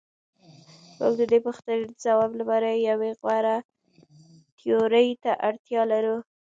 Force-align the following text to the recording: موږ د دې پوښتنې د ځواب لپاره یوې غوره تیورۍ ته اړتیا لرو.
موږ 0.99 1.13
د 1.19 1.21
دې 1.31 1.39
پوښتنې 1.45 1.83
د 1.87 1.91
ځواب 2.03 2.31
لپاره 2.39 2.67
یوې 2.89 3.11
غوره 3.19 3.57
تیورۍ 4.57 5.09
ته 5.23 5.31
اړتیا 5.47 5.81
لرو. 5.91 6.17